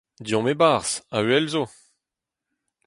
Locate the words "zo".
1.53-1.63